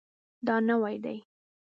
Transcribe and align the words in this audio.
دا 0.47 0.55
نوی 0.67 0.95
دی 1.03 1.17